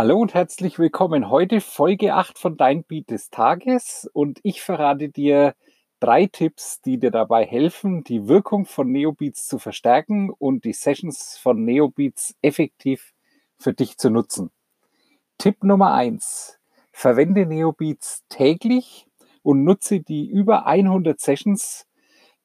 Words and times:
Hallo 0.00 0.18
und 0.18 0.32
herzlich 0.32 0.78
willkommen. 0.78 1.28
Heute 1.28 1.60
Folge 1.60 2.14
8 2.14 2.38
von 2.38 2.56
Dein 2.56 2.84
Beat 2.84 3.10
des 3.10 3.28
Tages 3.28 4.08
und 4.14 4.40
ich 4.42 4.62
verrate 4.62 5.10
dir 5.10 5.54
drei 6.00 6.24
Tipps, 6.24 6.80
die 6.80 6.98
dir 6.98 7.10
dabei 7.10 7.44
helfen, 7.44 8.02
die 8.02 8.26
Wirkung 8.26 8.64
von 8.64 8.90
Neobeats 8.90 9.46
zu 9.46 9.58
verstärken 9.58 10.30
und 10.30 10.64
die 10.64 10.72
Sessions 10.72 11.36
von 11.36 11.66
Neobeats 11.66 12.34
effektiv 12.40 13.12
für 13.58 13.74
dich 13.74 13.98
zu 13.98 14.08
nutzen. 14.08 14.50
Tipp 15.36 15.62
Nummer 15.64 15.92
1. 15.92 16.58
Verwende 16.92 17.44
Neobeats 17.44 18.24
täglich 18.30 19.06
und 19.42 19.64
nutze 19.64 20.00
die 20.00 20.30
über 20.30 20.64
100 20.64 21.20
Sessions 21.20 21.86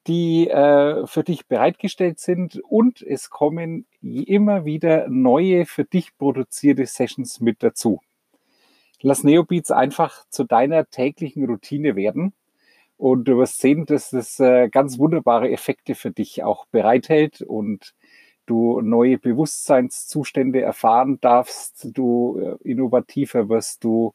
die 0.06 0.48
äh, 0.48 1.06
für 1.06 1.24
dich 1.24 1.46
bereitgestellt 1.46 2.20
sind 2.20 2.60
und 2.62 3.02
es 3.02 3.30
kommen 3.30 3.86
immer 4.02 4.64
wieder 4.64 5.08
neue 5.08 5.66
für 5.66 5.84
dich 5.84 6.16
produzierte 6.16 6.86
Sessions 6.86 7.40
mit 7.40 7.62
dazu. 7.62 8.00
Lass 9.02 9.24
Neobeats 9.24 9.70
einfach 9.70 10.24
zu 10.30 10.44
deiner 10.44 10.88
täglichen 10.88 11.44
Routine 11.44 11.96
werden 11.96 12.32
und 12.96 13.26
du 13.28 13.38
wirst 13.38 13.60
sehen, 13.60 13.84
dass 13.84 14.10
das 14.10 14.40
äh, 14.40 14.68
ganz 14.68 14.98
wunderbare 14.98 15.50
Effekte 15.50 15.94
für 15.94 16.10
dich 16.10 16.42
auch 16.42 16.66
bereithält 16.66 17.42
und 17.42 17.94
du 18.46 18.80
neue 18.80 19.18
Bewusstseinszustände 19.18 20.62
erfahren 20.62 21.18
darfst, 21.20 21.88
du 21.92 22.38
äh, 22.38 22.68
innovativer 22.68 23.48
wirst, 23.48 23.84
du 23.84 24.14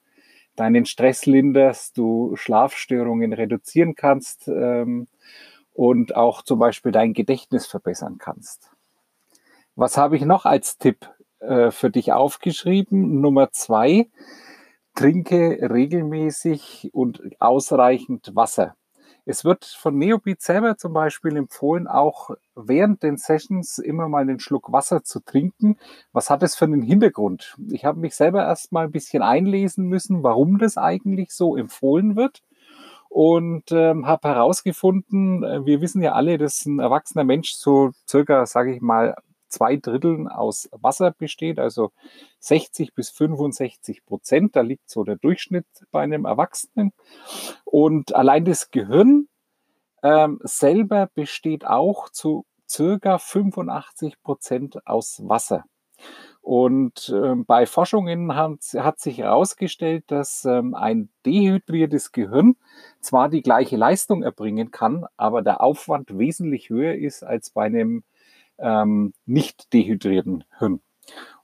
deinen 0.55 0.85
Stress 0.85 1.25
linderst, 1.25 1.97
du 1.97 2.35
Schlafstörungen 2.35 3.33
reduzieren 3.33 3.95
kannst. 3.95 4.47
Ähm, 4.47 5.07
und 5.73 6.15
auch 6.15 6.41
zum 6.41 6.59
Beispiel 6.59 6.91
dein 6.91 7.13
Gedächtnis 7.13 7.67
verbessern 7.67 8.17
kannst. 8.17 8.71
Was 9.75 9.97
habe 9.97 10.15
ich 10.15 10.23
noch 10.23 10.45
als 10.45 10.77
Tipp 10.77 11.09
äh, 11.39 11.71
für 11.71 11.89
dich 11.89 12.11
aufgeschrieben? 12.11 13.21
Nummer 13.21 13.51
zwei, 13.51 14.09
trinke 14.95 15.69
regelmäßig 15.71 16.89
und 16.93 17.21
ausreichend 17.39 18.35
Wasser. 18.35 18.75
Es 19.23 19.45
wird 19.45 19.65
von 19.65 19.97
Neobeat 19.97 20.41
selber 20.41 20.77
zum 20.77 20.93
Beispiel 20.93 21.37
empfohlen, 21.37 21.87
auch 21.87 22.31
während 22.55 23.03
den 23.03 23.17
Sessions 23.17 23.77
immer 23.77 24.09
mal 24.09 24.23
einen 24.23 24.39
Schluck 24.39 24.71
Wasser 24.71 25.03
zu 25.03 25.19
trinken. 25.19 25.77
Was 26.11 26.31
hat 26.31 26.41
es 26.41 26.55
für 26.55 26.65
einen 26.65 26.81
Hintergrund? 26.81 27.55
Ich 27.69 27.85
habe 27.85 27.99
mich 27.99 28.15
selber 28.15 28.43
erst 28.43 28.71
mal 28.71 28.85
ein 28.85 28.91
bisschen 28.91 29.21
einlesen 29.21 29.85
müssen, 29.85 30.23
warum 30.23 30.57
das 30.57 30.77
eigentlich 30.77 31.31
so 31.31 31.55
empfohlen 31.55 32.15
wird 32.15 32.41
und 33.11 33.73
ähm, 33.73 34.07
habe 34.07 34.29
herausgefunden, 34.29 35.43
äh, 35.43 35.65
wir 35.65 35.81
wissen 35.81 36.01
ja 36.01 36.13
alle, 36.13 36.37
dass 36.37 36.65
ein 36.65 36.79
erwachsener 36.79 37.25
Mensch 37.25 37.51
so 37.51 37.91
circa, 38.07 38.45
sage 38.45 38.73
ich 38.73 38.81
mal, 38.81 39.15
zwei 39.49 39.75
Dritteln 39.75 40.29
aus 40.29 40.69
Wasser 40.71 41.11
besteht, 41.11 41.59
also 41.59 41.91
60 42.39 42.93
bis 42.93 43.09
65 43.09 44.05
Prozent. 44.05 44.55
Da 44.55 44.61
liegt 44.61 44.89
so 44.89 45.03
der 45.03 45.17
Durchschnitt 45.17 45.65
bei 45.91 46.01
einem 46.01 46.23
Erwachsenen. 46.23 46.93
Und 47.65 48.15
allein 48.15 48.45
das 48.45 48.71
Gehirn 48.71 49.27
ähm, 50.03 50.39
selber 50.43 51.09
besteht 51.13 51.67
auch 51.67 52.07
zu 52.07 52.45
circa 52.69 53.17
85 53.17 54.23
Prozent 54.23 54.87
aus 54.87 55.21
Wasser. 55.27 55.65
Und 56.41 57.09
äh, 57.09 57.35
bei 57.35 57.67
Forschungen 57.67 58.35
hat, 58.35 58.59
hat 58.75 58.99
sich 58.99 59.19
herausgestellt, 59.19 60.05
dass 60.07 60.43
ähm, 60.43 60.73
ein 60.73 61.09
dehydriertes 61.25 62.11
Gehirn 62.11 62.55
zwar 62.99 63.29
die 63.29 63.43
gleiche 63.43 63.77
Leistung 63.77 64.23
erbringen 64.23 64.71
kann, 64.71 65.05
aber 65.17 65.43
der 65.43 65.61
Aufwand 65.61 66.17
wesentlich 66.17 66.69
höher 66.69 66.95
ist 66.95 67.23
als 67.23 67.51
bei 67.51 67.65
einem 67.65 68.03
ähm, 68.57 69.13
nicht 69.27 69.71
dehydrierten 69.71 70.43
Hirn. 70.57 70.81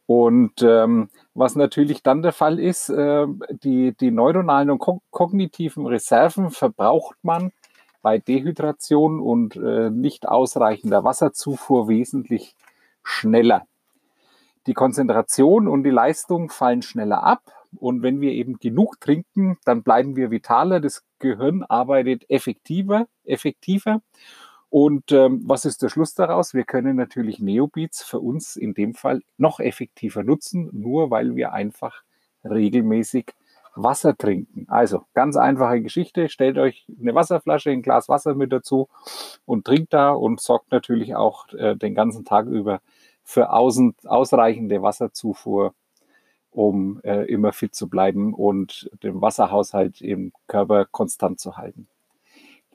Und 0.07 0.63
ähm, 0.63 1.09
was 1.35 1.55
natürlich 1.55 2.01
dann 2.01 2.23
der 2.23 2.31
Fall 2.31 2.59
ist, 2.59 2.89
äh, 2.89 3.27
die, 3.51 3.95
die 3.95 4.09
neuronalen 4.09 4.71
und 4.71 4.79
ko 4.79 5.01
kognitiven 5.11 5.85
Reserven 5.85 6.49
verbraucht 6.49 7.17
man 7.21 7.51
bei 8.01 8.17
Dehydration 8.17 9.19
und 9.19 9.57
äh, 9.57 9.91
nicht 9.91 10.27
ausreichender 10.27 11.03
Wasserzufuhr 11.03 11.87
wesentlich 11.87 12.55
schneller 13.03 13.67
die 14.67 14.73
Konzentration 14.73 15.67
und 15.67 15.83
die 15.83 15.89
Leistung 15.89 16.49
fallen 16.49 16.81
schneller 16.81 17.23
ab. 17.23 17.41
Und 17.75 18.01
wenn 18.01 18.21
wir 18.21 18.31
eben 18.31 18.59
genug 18.59 18.99
trinken, 18.99 19.57
dann 19.65 19.83
bleiben 19.83 20.15
wir 20.15 20.31
vitaler. 20.31 20.79
Das 20.79 21.03
Gehirn 21.19 21.63
arbeitet 21.63 22.29
effektiver, 22.29 23.07
effektiver. 23.23 24.01
Und 24.69 25.11
ähm, 25.11 25.43
was 25.45 25.65
ist 25.65 25.81
der 25.81 25.89
Schluss 25.89 26.13
daraus? 26.13 26.53
Wir 26.53 26.65
können 26.65 26.97
natürlich 26.97 27.39
Neobeats 27.39 28.03
für 28.03 28.19
uns 28.19 28.55
in 28.55 28.73
dem 28.73 28.93
Fall 28.93 29.21
noch 29.37 29.59
effektiver 29.59 30.23
nutzen, 30.23 30.69
nur 30.73 31.09
weil 31.09 31.35
wir 31.35 31.53
einfach 31.53 32.03
regelmäßig 32.43 33.33
Wasser 33.77 34.17
trinken. 34.17 34.65
Also 34.67 35.05
ganz 35.13 35.37
einfache 35.37 35.81
Geschichte. 35.81 36.29
Stellt 36.29 36.57
euch 36.57 36.85
eine 36.99 37.15
Wasserflasche, 37.15 37.69
ein 37.69 37.81
Glas 37.81 38.09
Wasser 38.09 38.35
mit 38.35 38.51
dazu 38.51 38.89
und 39.45 39.65
trinkt 39.65 39.93
da 39.93 40.11
und 40.11 40.41
sorgt 40.41 40.71
natürlich 40.71 41.15
auch 41.15 41.47
äh, 41.53 41.75
den 41.75 41.95
ganzen 41.95 42.25
Tag 42.25 42.47
über 42.47 42.81
für 43.27 43.51
außen, 43.51 43.93
ausreichende 44.05 44.81
Wasserzufuhr, 44.81 45.73
um 46.49 47.01
äh, 47.03 47.25
immer 47.25 47.51
fit 47.51 47.75
zu 47.75 47.89
bleiben 47.89 48.33
und 48.33 48.89
den 49.03 49.21
Wasserhaushalt 49.21 49.99
im 49.99 50.31
Körper 50.47 50.85
konstant 50.85 51.37
zu 51.37 51.57
halten. 51.57 51.89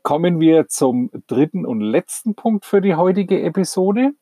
Kommen 0.02 0.40
wir 0.40 0.68
zum 0.68 1.10
dritten 1.26 1.64
und 1.64 1.80
letzten 1.80 2.34
Punkt 2.34 2.66
für 2.66 2.82
die 2.82 2.96
heutige 2.96 3.40
Episode. 3.42 4.12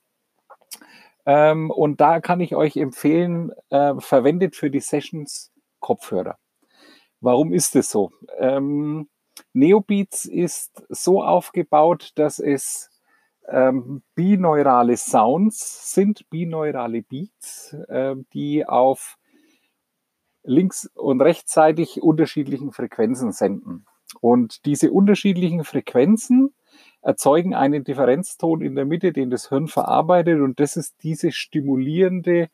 Ähm, 1.26 1.68
und 1.68 2.00
da 2.00 2.20
kann 2.20 2.38
ich 2.38 2.54
euch 2.54 2.76
empfehlen, 2.76 3.50
äh, 3.70 3.94
verwendet 3.98 4.54
für 4.54 4.70
die 4.70 4.80
Sessions 4.80 5.50
Kopfhörer. 5.80 6.38
Warum 7.20 7.52
ist 7.52 7.74
es 7.74 7.90
so? 7.90 8.12
Ähm, 8.38 9.08
Neobeats 9.52 10.26
ist 10.26 10.84
so 10.90 11.24
aufgebaut, 11.24 12.12
dass 12.14 12.38
es 12.38 12.88
ähm, 13.50 14.02
bineurale 14.14 14.96
Sounds 14.96 15.92
sind, 15.94 16.28
bineurale 16.30 17.02
Beats, 17.02 17.74
äh, 17.88 18.14
die 18.32 18.66
auf 18.66 19.18
links- 20.42 20.90
und 20.94 21.20
rechtsseitig 21.20 22.02
unterschiedlichen 22.02 22.72
Frequenzen 22.72 23.32
senden. 23.32 23.86
Und 24.20 24.64
diese 24.64 24.90
unterschiedlichen 24.90 25.64
Frequenzen 25.64 26.54
erzeugen 27.02 27.54
einen 27.54 27.84
Differenzton 27.84 28.62
in 28.62 28.74
der 28.74 28.84
Mitte, 28.84 29.12
den 29.12 29.30
das 29.30 29.48
Hirn 29.48 29.68
verarbeitet. 29.68 30.40
Und 30.40 30.60
das 30.60 30.76
ist 30.76 31.02
diese 31.02 31.32
stimulierende 31.32 32.48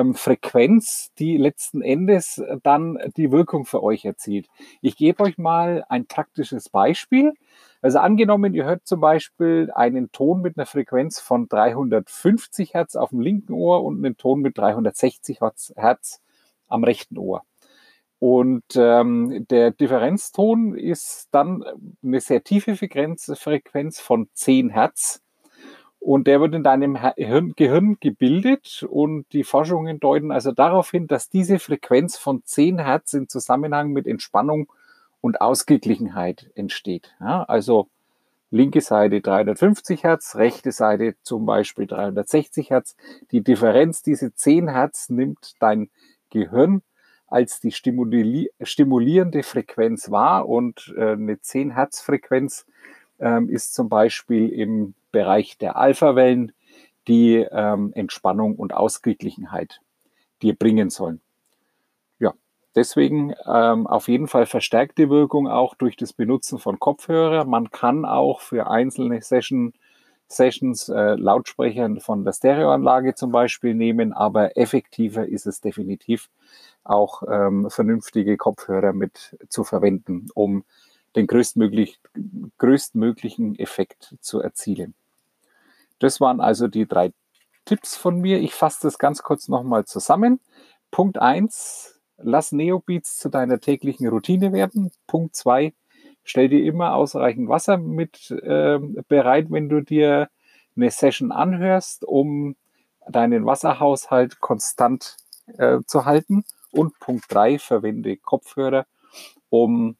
ähm, 0.00 0.14
Frequenz, 0.14 1.12
die 1.18 1.36
letzten 1.36 1.82
Endes 1.82 2.42
dann 2.62 2.98
die 3.16 3.30
Wirkung 3.30 3.64
für 3.64 3.82
euch 3.82 4.04
erzielt. 4.04 4.48
Ich 4.80 4.96
gebe 4.96 5.22
euch 5.22 5.38
mal 5.38 5.84
ein 5.88 6.06
praktisches 6.06 6.68
Beispiel. 6.68 7.34
Also 7.82 7.98
angenommen, 7.98 8.54
ihr 8.54 8.64
hört 8.64 8.86
zum 8.86 9.00
Beispiel 9.00 9.70
einen 9.74 10.12
Ton 10.12 10.40
mit 10.40 10.56
einer 10.56 10.66
Frequenz 10.66 11.20
von 11.20 11.48
350 11.48 12.74
Hertz 12.74 12.96
auf 12.96 13.10
dem 13.10 13.20
linken 13.20 13.52
Ohr 13.52 13.84
und 13.84 14.04
einen 14.04 14.16
Ton 14.16 14.40
mit 14.40 14.56
360 14.56 15.40
Hertz 15.40 16.20
am 16.68 16.84
rechten 16.84 17.18
Ohr. 17.18 17.42
Und 18.20 18.62
ähm, 18.76 19.46
der 19.50 19.72
Differenzton 19.72 20.76
ist 20.76 21.26
dann 21.32 21.64
eine 22.04 22.20
sehr 22.20 22.44
tiefe 22.44 22.76
Frequenz, 22.76 23.32
Frequenz 23.36 23.98
von 23.98 24.28
10 24.34 24.70
Hertz. 24.70 25.20
Und 26.04 26.26
der 26.26 26.40
wird 26.40 26.52
in 26.54 26.64
deinem 26.64 26.98
Gehirn 27.16 27.96
gebildet 28.00 28.84
und 28.90 29.24
die 29.32 29.44
Forschungen 29.44 30.00
deuten 30.00 30.32
also 30.32 30.50
darauf 30.50 30.90
hin, 30.90 31.06
dass 31.06 31.30
diese 31.30 31.60
Frequenz 31.60 32.18
von 32.18 32.42
10 32.44 32.80
Hertz 32.80 33.14
in 33.14 33.28
Zusammenhang 33.28 33.92
mit 33.92 34.08
Entspannung 34.08 34.66
und 35.20 35.40
Ausgeglichenheit 35.40 36.50
entsteht. 36.56 37.14
Ja, 37.20 37.44
also 37.44 37.86
linke 38.50 38.80
Seite 38.80 39.20
350 39.20 40.02
Hertz, 40.02 40.34
rechte 40.34 40.72
Seite 40.72 41.14
zum 41.22 41.46
Beispiel 41.46 41.86
360 41.86 42.70
Hertz. 42.70 42.96
Die 43.30 43.42
Differenz, 43.42 44.02
diese 44.02 44.34
10 44.34 44.68
Hertz, 44.68 45.08
nimmt 45.08 45.54
dein 45.60 45.88
Gehirn 46.30 46.82
als 47.28 47.60
die 47.60 47.72
stimulierende 47.72 49.42
Frequenz 49.42 50.10
wahr 50.10 50.48
und 50.48 50.92
äh, 50.96 51.12
eine 51.12 51.40
10 51.40 51.74
Hertz 51.74 52.00
Frequenz 52.00 52.66
ähm, 53.22 53.48
ist 53.48 53.74
zum 53.74 53.88
Beispiel 53.88 54.50
im 54.50 54.94
Bereich 55.12 55.56
der 55.56 55.76
Alpha-Wellen 55.76 56.52
die 57.08 57.36
ähm, 57.36 57.92
Entspannung 57.94 58.56
und 58.56 58.74
Ausgeglichenheit 58.74 59.80
dir 60.42 60.54
bringen 60.54 60.90
sollen. 60.90 61.20
Deswegen 62.74 63.34
ähm, 63.46 63.86
auf 63.86 64.08
jeden 64.08 64.28
Fall 64.28 64.46
verstärkte 64.46 65.10
Wirkung 65.10 65.46
auch 65.46 65.74
durch 65.74 65.96
das 65.96 66.12
Benutzen 66.14 66.58
von 66.58 66.78
Kopfhörer. 66.78 67.44
Man 67.44 67.70
kann 67.70 68.04
auch 68.06 68.40
für 68.40 68.70
einzelne 68.70 69.20
Session, 69.20 69.74
Sessions 70.26 70.88
äh, 70.88 71.14
Lautsprecher 71.16 71.90
von 72.00 72.24
der 72.24 72.32
Stereoanlage 72.32 73.14
zum 73.14 73.30
Beispiel 73.30 73.74
nehmen, 73.74 74.14
aber 74.14 74.56
effektiver 74.56 75.26
ist 75.26 75.46
es 75.46 75.60
definitiv 75.60 76.30
auch 76.82 77.22
ähm, 77.30 77.68
vernünftige 77.68 78.38
Kopfhörer 78.38 78.94
mit 78.94 79.36
zu 79.50 79.64
verwenden, 79.64 80.28
um 80.34 80.64
den 81.16 81.26
größtmöglich, 81.26 82.00
größtmöglichen 82.58 83.58
Effekt 83.58 84.16
zu 84.20 84.40
erzielen. 84.40 84.94
Das 85.98 86.20
waren 86.20 86.40
also 86.40 86.68
die 86.68 86.86
drei 86.86 87.12
Tipps 87.64 87.96
von 87.96 88.20
mir. 88.20 88.40
Ich 88.40 88.54
fasse 88.54 88.80
das 88.82 88.98
ganz 88.98 89.22
kurz 89.22 89.48
nochmal 89.48 89.84
zusammen. 89.84 90.40
Punkt 90.90 91.18
1, 91.18 92.00
lass 92.18 92.52
Neobeats 92.52 93.18
zu 93.18 93.28
deiner 93.28 93.60
täglichen 93.60 94.08
Routine 94.08 94.52
werden. 94.52 94.90
Punkt 95.06 95.36
2, 95.36 95.72
stell 96.24 96.48
dir 96.48 96.64
immer 96.64 96.94
ausreichend 96.94 97.48
Wasser 97.48 97.78
mit 97.78 98.30
äh, 98.30 98.78
bereit, 99.08 99.46
wenn 99.50 99.68
du 99.68 99.80
dir 99.80 100.28
eine 100.76 100.90
Session 100.90 101.32
anhörst, 101.32 102.04
um 102.04 102.56
deinen 103.08 103.46
Wasserhaushalt 103.46 104.40
konstant 104.40 105.16
äh, 105.58 105.78
zu 105.86 106.04
halten. 106.04 106.44
Und 106.70 106.98
Punkt 107.00 107.26
3, 107.28 107.58
verwende 107.58 108.16
Kopfhörer, 108.16 108.86
um 109.50 109.96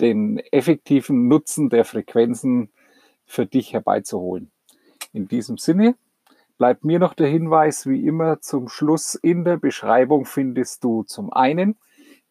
den 0.00 0.38
effektiven 0.52 1.28
Nutzen 1.28 1.70
der 1.70 1.84
Frequenzen 1.84 2.70
für 3.24 3.46
dich 3.46 3.72
herbeizuholen. 3.72 4.50
In 5.12 5.28
diesem 5.28 5.58
Sinne 5.58 5.96
bleibt 6.58 6.84
mir 6.84 6.98
noch 6.98 7.14
der 7.14 7.28
Hinweis, 7.28 7.86
wie 7.86 8.06
immer 8.06 8.40
zum 8.40 8.68
Schluss 8.68 9.14
in 9.14 9.44
der 9.44 9.56
Beschreibung 9.56 10.24
findest 10.24 10.84
du 10.84 11.02
zum 11.02 11.32
einen 11.32 11.76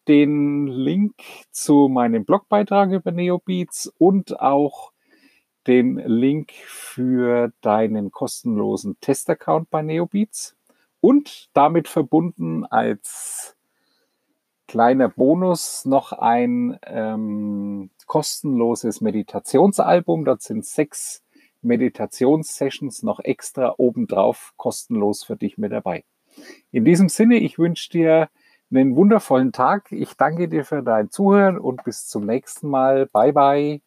den 0.08 0.66
Link 0.66 1.14
zu 1.50 1.88
meinem 1.88 2.24
Blogbeitrag 2.24 2.92
über 2.92 3.10
Neobeats 3.10 3.92
und 3.98 4.40
auch 4.40 4.92
den 5.66 5.96
Link 5.96 6.52
für 6.52 7.52
deinen 7.60 8.12
kostenlosen 8.12 8.98
Testaccount 9.00 9.68
bei 9.68 9.82
Neobeats 9.82 10.56
und 11.00 11.48
damit 11.54 11.88
verbunden 11.88 12.64
als 12.64 13.55
kleiner 14.76 15.08
Bonus 15.08 15.86
noch 15.86 16.12
ein 16.12 16.78
ähm, 16.82 17.88
kostenloses 18.04 19.00
Meditationsalbum. 19.00 20.26
Dort 20.26 20.42
sind 20.42 20.66
sechs 20.66 21.22
Meditationssessions 21.62 23.02
noch 23.02 23.20
extra 23.20 23.74
obendrauf 23.78 24.52
kostenlos 24.58 25.24
für 25.24 25.34
dich 25.34 25.56
mit 25.56 25.72
dabei. 25.72 26.04
In 26.72 26.84
diesem 26.84 27.08
Sinne, 27.08 27.36
ich 27.38 27.58
wünsche 27.58 27.88
dir 27.88 28.28
einen 28.70 28.94
wundervollen 28.96 29.52
Tag. 29.52 29.90
Ich 29.92 30.12
danke 30.18 30.46
dir 30.46 30.66
für 30.66 30.82
dein 30.82 31.10
Zuhören 31.10 31.56
und 31.56 31.82
bis 31.84 32.06
zum 32.06 32.26
nächsten 32.26 32.68
Mal. 32.68 33.06
Bye 33.06 33.32
bye. 33.32 33.85